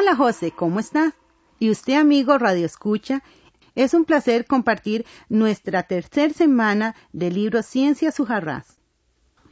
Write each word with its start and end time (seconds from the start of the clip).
Hola 0.00 0.16
José, 0.16 0.50
¿cómo 0.50 0.80
está? 0.80 1.14
Y 1.58 1.68
usted 1.68 1.92
amigo 1.92 2.38
Radio 2.38 2.64
Escucha, 2.64 3.22
es 3.74 3.92
un 3.92 4.06
placer 4.06 4.46
compartir 4.46 5.04
nuestra 5.28 5.82
tercera 5.82 6.32
semana 6.32 6.94
del 7.12 7.34
libro 7.34 7.62
Ciencia 7.62 8.10
Sujarrás. 8.10 8.78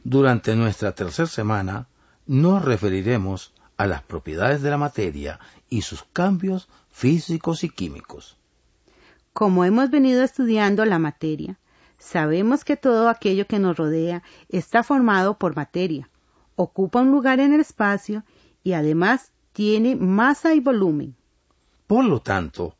Durante 0.03 0.55
nuestra 0.55 0.95
tercera 0.95 1.27
semana 1.27 1.87
nos 2.25 2.65
referiremos 2.65 3.53
a 3.77 3.85
las 3.85 4.01
propiedades 4.01 4.63
de 4.63 4.71
la 4.71 4.77
materia 4.77 5.39
y 5.69 5.83
sus 5.83 6.03
cambios 6.13 6.67
físicos 6.89 7.63
y 7.63 7.69
químicos. 7.69 8.35
Como 9.33 9.65
hemos 9.65 9.91
venido 9.91 10.23
estudiando 10.23 10.83
la 10.83 10.97
materia, 10.97 11.59
sabemos 11.99 12.65
que 12.65 12.75
todo 12.75 13.07
aquello 13.07 13.45
que 13.45 13.59
nos 13.59 13.77
rodea 13.77 14.23
está 14.49 14.81
formado 14.81 15.37
por 15.37 15.55
materia, 15.55 16.09
ocupa 16.55 17.01
un 17.01 17.11
lugar 17.11 17.39
en 17.39 17.53
el 17.53 17.61
espacio 17.61 18.23
y 18.63 18.73
además 18.73 19.31
tiene 19.59 19.97
masa 19.97 20.53
y 20.53 20.61
volumen. 20.61 21.17
Por 21.85 22.05
lo 22.05 22.21
tanto, 22.21 22.77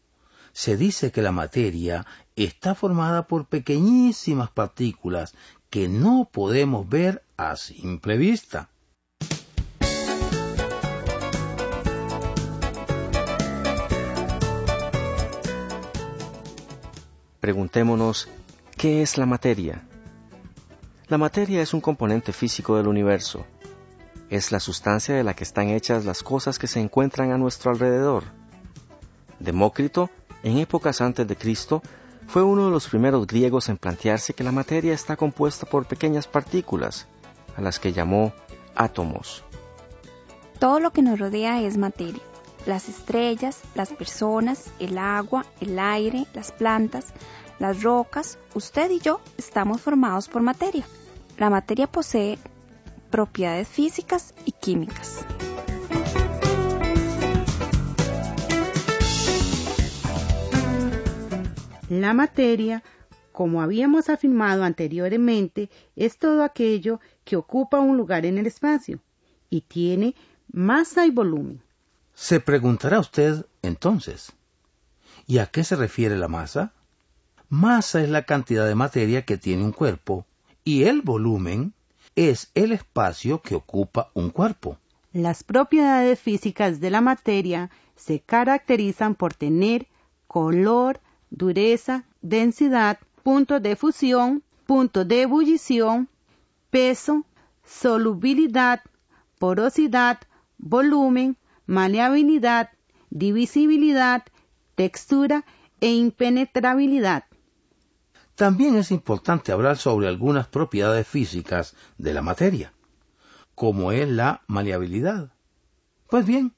se 0.54 0.78
dice 0.78 1.12
que 1.12 1.22
la 1.22 1.34
materia 1.34 2.06
está 2.38 2.74
formada 2.74 3.28
por 3.28 3.48
pequeñísimas 3.48 4.50
partículas 4.50 5.36
que 5.70 5.90
no 5.90 6.30
podemos 6.32 6.88
ver 6.88 7.22
a 7.36 7.58
simple 7.58 8.16
vista. 8.16 8.70
Preguntémonos, 17.42 18.30
¿qué 18.78 19.02
es 19.02 19.18
la 19.18 19.26
materia? 19.26 19.86
La 21.10 21.18
materia 21.18 21.62
es 21.62 21.74
un 21.74 21.82
componente 21.82 22.32
físico 22.32 22.78
del 22.78 22.88
universo. 22.88 23.46
Es 24.30 24.52
la 24.52 24.60
sustancia 24.60 25.16
de 25.16 25.24
la 25.24 25.34
que 25.34 25.44
están 25.44 25.70
hechas 25.70 26.06
las 26.06 26.22
cosas 26.22 26.60
que 26.60 26.68
se 26.68 26.80
encuentran 26.80 27.32
a 27.32 27.38
nuestro 27.38 27.72
alrededor. 27.72 28.26
Demócrito, 29.40 30.10
en 30.44 30.60
épocas 30.60 31.02
antes 31.02 31.28
de 31.28 31.36
Cristo, 31.36 31.82
fue 32.28 32.44
uno 32.44 32.66
de 32.66 32.72
los 32.72 32.88
primeros 32.88 33.26
griegos 33.26 33.70
en 33.70 33.78
plantearse 33.78 34.36
que 34.36 34.44
la 34.44 34.52
materia 34.52 34.94
está 34.94 35.16
compuesta 35.16 35.66
por 35.66 35.88
pequeñas 35.88 36.28
partículas, 36.28 37.08
a 37.58 37.62
las 37.62 37.80
que 37.80 37.92
llamó 37.92 38.32
átomos. 38.76 39.44
Todo 40.60 40.80
lo 40.80 40.92
que 40.92 41.02
nos 41.02 41.18
rodea 41.18 41.62
es 41.64 41.78
materia. 41.78 42.22
Las 42.68 42.88
estrellas, 42.88 43.62
las 43.74 43.90
personas, 43.90 44.66
el 44.80 45.00
agua, 45.00 45.46
el 45.60 45.80
aire, 45.80 46.28
las 46.36 46.52
plantas, 46.52 47.08
las 47.58 47.82
rocas, 47.82 48.38
usted 48.54 48.92
y 48.92 49.00
yo 49.00 49.22
estamos 49.38 49.82
formados 49.82 50.28
por 50.28 50.44
materia. 50.44 50.86
La 51.38 51.50
materia 51.50 51.88
posee 51.88 52.38
propiedades 53.10 53.68
físicas 53.68 54.34
y 54.46 54.52
químicas. 54.54 55.26
La 61.90 62.14
materia, 62.14 62.84
como 63.32 63.62
habíamos 63.62 64.10
afirmado 64.10 64.64
anteriormente, 64.64 65.72
es 65.96 66.18
todo 66.18 66.44
aquello 66.44 67.00
que 67.24 67.36
ocupa 67.36 67.80
un 67.80 67.98
lugar 67.98 68.26
en 68.26 68.38
el 68.38 68.46
espacio 68.46 69.00
y 69.50 69.62
tiene 69.62 70.14
masa 70.52 71.08
y 71.08 71.10
volumen. 71.10 71.62
Se 72.14 72.40
preguntará 72.40 73.00
usted 73.00 73.46
entonces, 73.64 74.34
¿y 75.26 75.40
a 75.40 75.48
qué 75.48 75.64
se 75.64 75.76
refiere 75.76 76.16
la 76.16 76.28
masa? 76.28 76.74
Masa 77.50 78.04
es 78.04 78.10
la 78.10 78.24
cantidad 78.24 78.68
de 78.68 78.76
materia 78.76 79.26
que 79.26 79.38
tiene 79.38 79.64
un 79.64 79.72
cuerpo 79.72 80.28
y 80.64 80.84
el 80.84 81.02
volumen 81.02 81.74
es 82.20 82.52
el 82.54 82.74
espacio 82.74 83.42
que 83.42 83.56
ocupa 83.56 84.12
un 84.14 84.30
cuerpo. 84.30 84.78
Las 85.14 85.46
propiedades 85.46 86.20
físicas 86.20 86.82
de 86.82 86.90
la 86.90 87.00
materia 87.00 87.70
se 87.96 88.20
caracterizan 88.20 89.16
por 89.16 89.34
tener 89.34 89.88
color, 90.28 91.00
dureza, 91.30 92.04
densidad, 92.22 93.00
punto 93.24 93.62
de 93.62 93.78
fusión, 93.78 94.44
punto 94.66 95.06
de 95.06 95.22
ebullición, 95.22 96.10
peso, 96.70 97.26
solubilidad, 97.64 98.82
porosidad, 99.38 100.20
volumen, 100.58 101.38
maleabilidad, 101.68 102.70
divisibilidad, 103.10 104.24
textura 104.76 105.46
e 105.80 105.94
impenetrabilidad. 105.94 107.24
También 108.40 108.78
es 108.78 108.92
importante 108.92 109.52
hablar 109.52 109.76
sobre 109.76 110.08
algunas 110.08 110.48
propiedades 110.48 111.06
físicas 111.06 111.76
de 111.98 112.14
la 112.14 112.22
materia, 112.22 112.72
como 113.54 113.92
es 113.92 114.08
la 114.08 114.44
maleabilidad. 114.48 115.34
Pues 116.10 116.26
bien, 116.26 116.54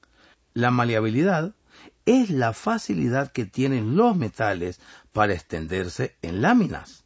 la 0.54 0.70
maleabilidad 0.70 1.56
es 2.06 2.30
la 2.30 2.54
facilidad 2.54 3.32
que 3.32 3.46
tienen 3.46 3.96
los 3.96 4.16
metales 4.16 4.80
para 5.12 5.34
extenderse 5.34 6.16
en 6.22 6.44
láminas. 6.44 7.04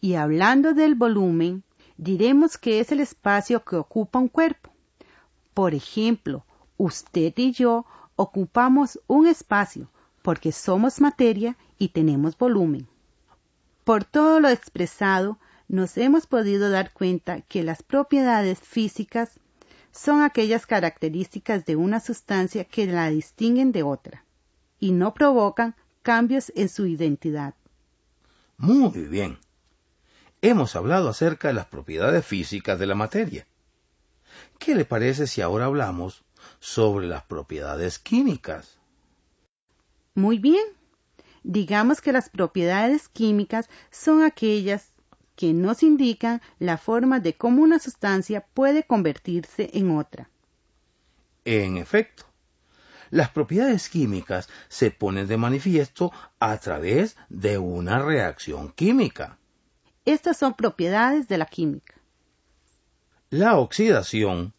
Y 0.00 0.14
hablando 0.14 0.72
del 0.72 0.94
volumen, 0.94 1.62
diremos 1.98 2.56
que 2.56 2.80
es 2.80 2.90
el 2.90 3.00
espacio 3.00 3.64
que 3.64 3.76
ocupa 3.76 4.18
un 4.18 4.28
cuerpo. 4.28 4.72
Por 5.52 5.74
ejemplo, 5.74 6.46
usted 6.78 7.34
y 7.36 7.52
yo 7.52 7.84
ocupamos 8.16 8.98
un 9.08 9.26
espacio 9.26 9.90
porque 10.22 10.52
somos 10.52 11.02
materia 11.02 11.58
y 11.76 11.88
tenemos 11.88 12.38
volumen. 12.38 12.88
Por 13.84 14.04
todo 14.04 14.40
lo 14.40 14.48
expresado, 14.48 15.38
nos 15.68 15.96
hemos 15.98 16.26
podido 16.26 16.70
dar 16.70 16.92
cuenta 16.92 17.42
que 17.42 17.62
las 17.62 17.82
propiedades 17.82 18.58
físicas 18.58 19.38
son 19.92 20.22
aquellas 20.22 20.66
características 20.66 21.64
de 21.66 21.76
una 21.76 22.00
sustancia 22.00 22.64
que 22.64 22.86
la 22.86 23.08
distinguen 23.10 23.72
de 23.72 23.82
otra 23.82 24.24
y 24.80 24.92
no 24.92 25.14
provocan 25.14 25.76
cambios 26.02 26.52
en 26.56 26.68
su 26.68 26.86
identidad. 26.86 27.54
Muy 28.56 28.90
bien. 29.06 29.38
Hemos 30.42 30.76
hablado 30.76 31.08
acerca 31.08 31.48
de 31.48 31.54
las 31.54 31.66
propiedades 31.66 32.24
físicas 32.24 32.78
de 32.78 32.86
la 32.86 32.94
materia. 32.94 33.46
¿Qué 34.58 34.74
le 34.74 34.84
parece 34.84 35.26
si 35.26 35.40
ahora 35.40 35.66
hablamos 35.66 36.24
sobre 36.58 37.06
las 37.06 37.22
propiedades 37.24 37.98
químicas? 37.98 38.78
Muy 40.14 40.38
bien. 40.38 40.64
Digamos 41.44 42.00
que 42.00 42.12
las 42.12 42.30
propiedades 42.30 43.08
químicas 43.08 43.68
son 43.90 44.22
aquellas 44.22 44.88
que 45.36 45.52
nos 45.52 45.82
indican 45.82 46.40
la 46.58 46.78
forma 46.78 47.20
de 47.20 47.34
cómo 47.34 47.62
una 47.62 47.78
sustancia 47.78 48.46
puede 48.54 48.84
convertirse 48.84 49.70
en 49.74 49.90
otra. 49.96 50.30
En 51.44 51.76
efecto, 51.76 52.24
las 53.10 53.28
propiedades 53.28 53.90
químicas 53.90 54.48
se 54.68 54.90
ponen 54.90 55.26
de 55.26 55.36
manifiesto 55.36 56.12
a 56.40 56.56
través 56.56 57.16
de 57.28 57.58
una 57.58 57.98
reacción 57.98 58.72
química. 58.72 59.36
Estas 60.06 60.38
son 60.38 60.54
propiedades 60.54 61.28
de 61.28 61.38
la 61.38 61.46
química. 61.46 61.94
La 63.28 63.58
oxidación 63.58 64.54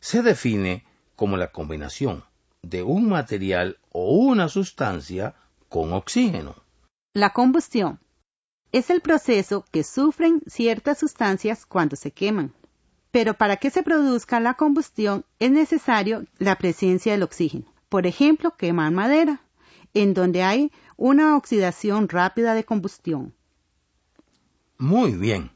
se 0.00 0.22
define 0.22 0.84
como 1.16 1.36
la 1.36 1.52
combinación 1.52 2.24
de 2.62 2.82
un 2.82 3.08
material 3.10 3.78
o 3.92 4.14
una 4.14 4.48
sustancia 4.48 5.34
con 5.70 5.94
oxígeno. 5.94 6.54
La 7.14 7.30
combustión 7.30 8.00
es 8.72 8.90
el 8.90 9.00
proceso 9.00 9.64
que 9.70 9.82
sufren 9.84 10.42
ciertas 10.46 10.98
sustancias 10.98 11.64
cuando 11.64 11.96
se 11.96 12.10
queman. 12.10 12.52
Pero 13.10 13.34
para 13.34 13.56
que 13.56 13.70
se 13.70 13.82
produzca 13.82 14.38
la 14.40 14.54
combustión 14.54 15.24
es 15.38 15.50
necesario 15.50 16.26
la 16.38 16.56
presencia 16.56 17.12
del 17.12 17.22
oxígeno. 17.22 17.72
Por 17.88 18.06
ejemplo, 18.06 18.56
quemar 18.56 18.92
madera, 18.92 19.40
en 19.94 20.12
donde 20.12 20.42
hay 20.42 20.70
una 20.96 21.36
oxidación 21.36 22.08
rápida 22.08 22.54
de 22.54 22.64
combustión. 22.64 23.34
Muy 24.76 25.12
bien. 25.12 25.50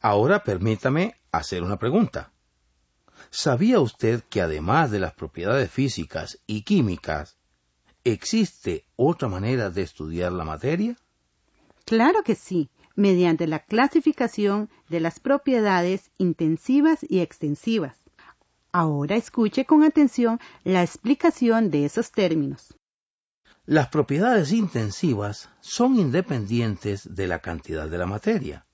Ahora 0.00 0.42
permítame 0.42 1.16
hacer 1.32 1.62
una 1.62 1.78
pregunta. 1.78 2.32
¿Sabía 3.30 3.80
usted 3.80 4.22
que 4.24 4.40
además 4.40 4.90
de 4.90 5.00
las 5.00 5.14
propiedades 5.14 5.70
físicas 5.70 6.38
y 6.46 6.62
químicas, 6.62 7.38
existe 8.12 8.84
otra 8.96 9.28
manera 9.28 9.70
de 9.70 9.82
estudiar 9.82 10.32
la 10.32 10.44
materia? 10.44 10.96
Claro 11.84 12.22
que 12.22 12.34
sí, 12.34 12.68
mediante 12.94 13.46
la 13.46 13.60
clasificación 13.60 14.70
de 14.88 15.00
las 15.00 15.20
propiedades 15.20 16.10
intensivas 16.18 16.98
y 17.08 17.20
extensivas. 17.20 17.96
Ahora 18.72 19.16
escuche 19.16 19.64
con 19.64 19.84
atención 19.84 20.40
la 20.64 20.82
explicación 20.82 21.70
de 21.70 21.84
esos 21.84 22.10
términos. 22.12 22.74
Las 23.64 23.88
propiedades 23.88 24.52
intensivas 24.52 25.48
son 25.60 25.98
independientes 25.98 27.14
de 27.14 27.26
la 27.26 27.40
cantidad 27.40 27.88
de 27.88 27.98
la 27.98 28.06
materia. 28.06 28.66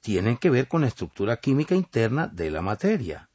Tienen 0.00 0.36
que 0.36 0.50
ver 0.50 0.68
con 0.68 0.82
la 0.82 0.86
estructura 0.86 1.38
química 1.38 1.74
interna 1.74 2.28
de 2.28 2.50
la 2.50 2.62
materia, 2.62 3.28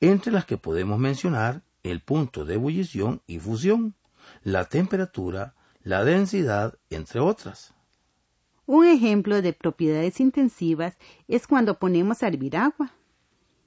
entre 0.00 0.32
las 0.32 0.44
que 0.44 0.56
podemos 0.56 0.98
mencionar 0.98 1.62
el 1.82 2.00
punto 2.00 2.44
de 2.44 2.54
ebullición 2.54 3.22
y 3.26 3.38
fusión, 3.38 3.94
la 4.42 4.64
temperatura, 4.64 5.54
la 5.82 6.04
densidad, 6.04 6.78
entre 6.88 7.20
otras. 7.20 7.74
Un 8.66 8.86
ejemplo 8.86 9.42
de 9.42 9.52
propiedades 9.52 10.20
intensivas 10.20 10.96
es 11.28 11.46
cuando 11.46 11.78
ponemos 11.78 12.22
a 12.22 12.28
hervir 12.28 12.56
agua 12.56 12.92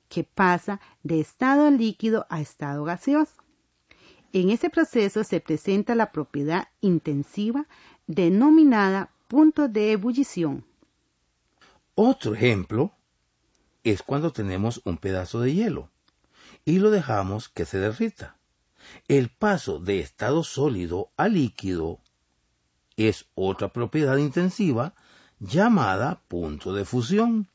que 0.10 0.24
pasa 0.24 0.80
de 1.02 1.20
estado 1.20 1.70
líquido 1.72 2.26
a 2.30 2.40
estado 2.40 2.84
gaseoso. 2.84 3.44
En 4.32 4.50
ese 4.50 4.70
proceso 4.70 5.24
se 5.24 5.40
presenta 5.40 5.96
la 5.96 6.12
propiedad 6.12 6.68
intensiva 6.82 7.68
denominada 8.08 9.12
punto 9.28 9.68
de 9.68 9.92
ebullición. 9.92 10.66
Otro 11.96 12.34
ejemplo 12.34 12.92
es 13.84 14.02
cuando 14.02 14.32
tenemos 14.32 14.82
un 14.86 14.98
pedazo 14.98 15.42
de 15.42 15.54
hielo 15.54 15.90
y 16.66 16.80
lo 16.80 16.92
dejamos 16.92 17.50
que 17.50 17.66
se 17.66 17.80
derrita. 17.80 18.38
El 19.08 19.30
paso 19.30 19.80
de 19.80 20.00
estado 20.00 20.44
sólido 20.44 21.10
a 21.18 21.28
líquido 21.28 22.00
es 22.98 23.26
otra 23.36 23.70
propiedad 23.74 24.18
intensiva 24.18 24.94
llamada 25.40 26.22
punto 26.28 26.74
de 26.74 26.86
fusión. 26.86 27.48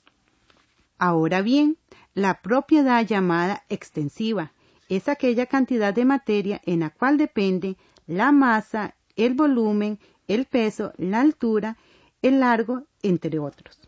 Ahora 0.98 1.42
bien, 1.42 1.76
la 2.14 2.40
propiedad 2.40 3.06
llamada 3.06 3.64
extensiva 3.68 4.52
es 4.88 5.08
aquella 5.08 5.46
cantidad 5.46 5.94
de 5.94 6.04
materia 6.04 6.60
en 6.64 6.80
la 6.80 6.90
cual 6.90 7.18
depende 7.18 7.76
la 8.06 8.32
masa, 8.32 8.94
el 9.16 9.34
volumen, 9.34 9.98
el 10.26 10.46
peso, 10.46 10.92
la 10.96 11.20
altura, 11.20 11.76
el 12.22 12.40
largo, 12.40 12.84
entre 13.02 13.38
otros. 13.38 13.78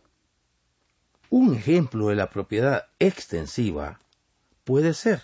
Un 1.30 1.54
ejemplo 1.54 2.08
de 2.08 2.16
la 2.16 2.30
propiedad 2.30 2.86
extensiva 2.98 4.00
puede 4.64 4.94
ser 4.94 5.22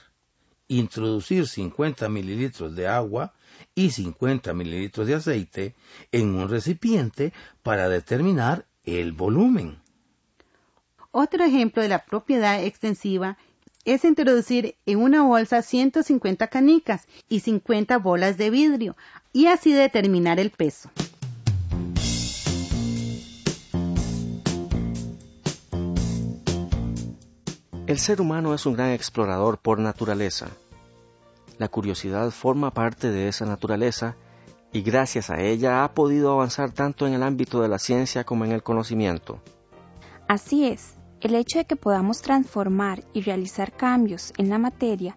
introducir 0.68 1.46
50 1.46 2.08
mililitros 2.08 2.74
de 2.74 2.88
agua 2.88 3.32
y 3.74 3.90
50 3.90 4.52
mililitros 4.54 5.06
de 5.06 5.14
aceite 5.14 5.74
en 6.12 6.34
un 6.34 6.48
recipiente 6.48 7.32
para 7.62 7.88
determinar 7.88 8.66
el 8.84 9.12
volumen. 9.12 9.78
Otro 11.10 11.44
ejemplo 11.44 11.82
de 11.82 11.88
la 11.88 12.04
propiedad 12.04 12.62
extensiva 12.62 13.38
es 13.84 14.04
introducir 14.04 14.74
en 14.84 14.98
una 14.98 15.22
bolsa 15.22 15.62
150 15.62 16.48
canicas 16.48 17.06
y 17.28 17.40
50 17.40 17.98
bolas 17.98 18.36
de 18.36 18.50
vidrio 18.50 18.96
y 19.32 19.46
así 19.46 19.72
determinar 19.72 20.40
el 20.40 20.50
peso. 20.50 20.90
El 27.86 28.00
ser 28.00 28.20
humano 28.20 28.52
es 28.52 28.66
un 28.66 28.74
gran 28.74 28.90
explorador 28.90 29.58
por 29.58 29.78
naturaleza. 29.78 30.48
La 31.56 31.68
curiosidad 31.68 32.32
forma 32.32 32.72
parte 32.72 33.12
de 33.12 33.28
esa 33.28 33.46
naturaleza 33.46 34.16
y 34.72 34.82
gracias 34.82 35.30
a 35.30 35.40
ella 35.40 35.84
ha 35.84 35.94
podido 35.94 36.32
avanzar 36.32 36.72
tanto 36.72 37.06
en 37.06 37.14
el 37.14 37.22
ámbito 37.22 37.62
de 37.62 37.68
la 37.68 37.78
ciencia 37.78 38.24
como 38.24 38.44
en 38.44 38.50
el 38.50 38.64
conocimiento. 38.64 39.40
Así 40.26 40.66
es, 40.66 40.94
el 41.20 41.36
hecho 41.36 41.58
de 41.58 41.66
que 41.66 41.76
podamos 41.76 42.22
transformar 42.22 43.04
y 43.12 43.20
realizar 43.20 43.72
cambios 43.72 44.32
en 44.36 44.48
la 44.48 44.58
materia 44.58 45.16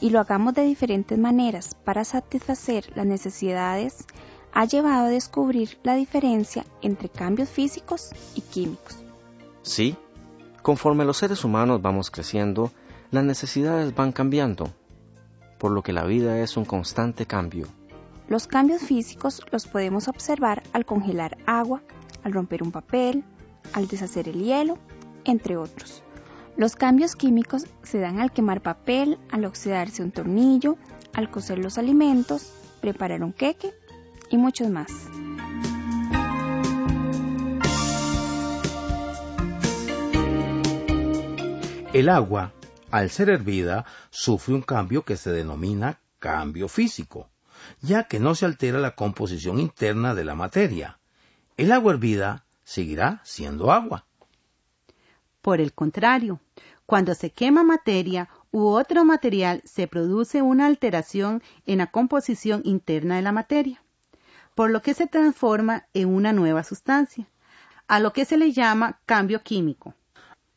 y 0.00 0.10
lo 0.10 0.20
hagamos 0.20 0.54
de 0.54 0.62
diferentes 0.62 1.18
maneras 1.18 1.74
para 1.84 2.04
satisfacer 2.04 2.92
las 2.94 3.06
necesidades 3.06 4.06
ha 4.52 4.64
llevado 4.64 5.06
a 5.06 5.10
descubrir 5.10 5.80
la 5.82 5.96
diferencia 5.96 6.64
entre 6.82 7.08
cambios 7.08 7.48
físicos 7.48 8.10
y 8.36 8.42
químicos. 8.42 8.96
Sí, 9.62 9.96
conforme 10.66 11.04
los 11.04 11.18
seres 11.18 11.44
humanos 11.44 11.80
vamos 11.80 12.10
creciendo, 12.10 12.72
las 13.12 13.22
necesidades 13.22 13.94
van 13.94 14.10
cambiando, 14.10 14.74
por 15.58 15.70
lo 15.70 15.80
que 15.84 15.92
la 15.92 16.02
vida 16.02 16.40
es 16.40 16.56
un 16.56 16.64
constante 16.64 17.24
cambio. 17.24 17.68
Los 18.28 18.48
cambios 18.48 18.82
físicos 18.82 19.42
los 19.52 19.68
podemos 19.68 20.08
observar 20.08 20.64
al 20.72 20.84
congelar 20.84 21.38
agua, 21.46 21.84
al 22.24 22.32
romper 22.32 22.64
un 22.64 22.72
papel, 22.72 23.22
al 23.74 23.86
deshacer 23.86 24.28
el 24.28 24.42
hielo 24.42 24.76
entre 25.24 25.56
otros. 25.56 26.02
Los 26.56 26.74
cambios 26.74 27.14
químicos 27.14 27.66
se 27.84 28.00
dan 28.00 28.18
al 28.18 28.32
quemar 28.32 28.60
papel, 28.60 29.20
al 29.30 29.44
oxidarse 29.44 30.02
un 30.02 30.10
tornillo, 30.10 30.78
al 31.14 31.30
cocer 31.30 31.58
los 31.58 31.78
alimentos, 31.78 32.52
preparar 32.80 33.22
un 33.22 33.32
queque 33.32 33.72
y 34.30 34.36
muchos 34.36 34.68
más. 34.70 34.90
El 41.96 42.10
agua, 42.10 42.52
al 42.90 43.08
ser 43.08 43.30
hervida, 43.30 43.86
sufre 44.10 44.52
un 44.52 44.60
cambio 44.60 45.06
que 45.06 45.16
se 45.16 45.32
denomina 45.32 45.98
cambio 46.18 46.68
físico, 46.68 47.30
ya 47.80 48.04
que 48.04 48.20
no 48.20 48.34
se 48.34 48.44
altera 48.44 48.78
la 48.80 48.94
composición 48.94 49.58
interna 49.58 50.14
de 50.14 50.22
la 50.22 50.34
materia. 50.34 50.98
El 51.56 51.72
agua 51.72 51.94
hervida 51.94 52.44
seguirá 52.64 53.22
siendo 53.24 53.72
agua. 53.72 54.04
Por 55.40 55.58
el 55.58 55.72
contrario, 55.72 56.38
cuando 56.84 57.14
se 57.14 57.30
quema 57.30 57.62
materia 57.62 58.28
u 58.50 58.66
otro 58.66 59.06
material 59.06 59.62
se 59.64 59.88
produce 59.88 60.42
una 60.42 60.66
alteración 60.66 61.42
en 61.64 61.78
la 61.78 61.86
composición 61.86 62.60
interna 62.66 63.16
de 63.16 63.22
la 63.22 63.32
materia, 63.32 63.82
por 64.54 64.68
lo 64.70 64.82
que 64.82 64.92
se 64.92 65.06
transforma 65.06 65.86
en 65.94 66.08
una 66.14 66.34
nueva 66.34 66.62
sustancia, 66.62 67.26
a 67.88 68.00
lo 68.00 68.12
que 68.12 68.26
se 68.26 68.36
le 68.36 68.52
llama 68.52 69.00
cambio 69.06 69.42
químico. 69.42 69.94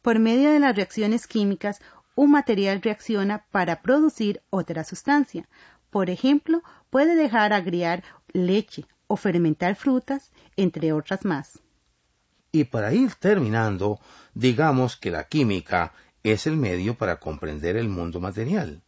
Por 0.01 0.19
medio 0.19 0.51
de 0.51 0.59
las 0.59 0.75
reacciones 0.75 1.27
químicas, 1.27 1.81
un 2.15 2.31
material 2.31 2.81
reacciona 2.81 3.45
para 3.51 3.81
producir 3.81 4.41
otra 4.49 4.83
sustancia. 4.83 5.47
Por 5.89 6.09
ejemplo, 6.09 6.61
puede 6.89 7.15
dejar 7.15 7.53
agriar 7.53 8.03
leche 8.33 8.85
o 9.07 9.15
fermentar 9.15 9.75
frutas, 9.75 10.31
entre 10.55 10.93
otras 10.93 11.25
más. 11.25 11.59
Y 12.51 12.65
para 12.65 12.93
ir 12.93 13.15
terminando, 13.15 13.99
digamos 14.33 14.97
que 14.97 15.11
la 15.11 15.25
química 15.25 15.93
es 16.23 16.47
el 16.47 16.57
medio 16.57 16.97
para 16.97 17.19
comprender 17.19 17.75
el 17.77 17.89
mundo 17.89 18.19
material 18.19 18.81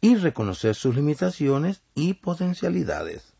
y 0.00 0.16
reconocer 0.16 0.74
sus 0.74 0.94
limitaciones 0.94 1.82
y 1.94 2.14
potencialidades. 2.14 3.33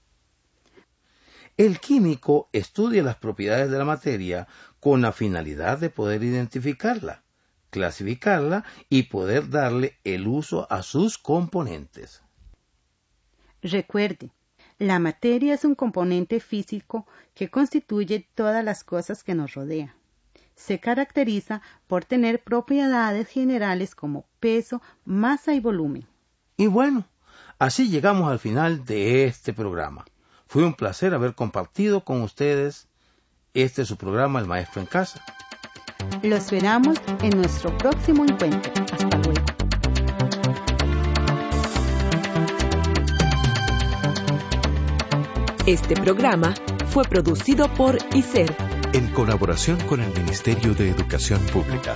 El 1.56 1.78
químico 1.78 2.48
estudia 2.52 3.04
las 3.04 3.14
propiedades 3.14 3.70
de 3.70 3.78
la 3.78 3.84
materia 3.84 4.48
con 4.80 5.02
la 5.02 5.12
finalidad 5.12 5.78
de 5.78 5.88
poder 5.88 6.24
identificarla, 6.24 7.22
clasificarla 7.70 8.64
y 8.88 9.04
poder 9.04 9.50
darle 9.50 9.96
el 10.02 10.26
uso 10.26 10.66
a 10.68 10.82
sus 10.82 11.16
componentes. 11.16 12.22
Recuerde, 13.62 14.32
la 14.80 14.98
materia 14.98 15.54
es 15.54 15.64
un 15.64 15.76
componente 15.76 16.40
físico 16.40 17.06
que 17.34 17.50
constituye 17.50 18.28
todas 18.34 18.64
las 18.64 18.82
cosas 18.82 19.22
que 19.22 19.36
nos 19.36 19.54
rodean. 19.54 19.92
Se 20.56 20.80
caracteriza 20.80 21.62
por 21.86 22.04
tener 22.04 22.42
propiedades 22.42 23.28
generales 23.28 23.94
como 23.94 24.26
peso, 24.40 24.82
masa 25.04 25.54
y 25.54 25.60
volumen. 25.60 26.04
Y 26.56 26.66
bueno, 26.66 27.06
así 27.60 27.90
llegamos 27.90 28.28
al 28.28 28.40
final 28.40 28.84
de 28.84 29.24
este 29.24 29.52
programa. 29.52 30.04
Fue 30.54 30.64
un 30.64 30.74
placer 30.74 31.12
haber 31.14 31.34
compartido 31.34 32.04
con 32.04 32.22
ustedes 32.22 32.86
este 33.54 33.84
su 33.84 33.96
programa 33.96 34.38
El 34.38 34.46
Maestro 34.46 34.80
en 34.80 34.86
Casa. 34.86 35.20
Lo 36.22 36.36
esperamos 36.36 36.96
en 37.22 37.30
nuestro 37.30 37.76
próximo 37.76 38.24
encuentro. 38.24 38.72
Hasta 38.92 39.18
luego. 39.18 39.44
Este 45.66 45.96
programa 45.96 46.54
fue 46.86 47.02
producido 47.02 47.66
por 47.74 47.98
ICER 48.14 48.54
en 48.92 49.08
colaboración 49.08 49.80
con 49.88 50.02
el 50.02 50.14
Ministerio 50.14 50.72
de 50.74 50.90
Educación 50.90 51.40
Pública. 51.46 51.94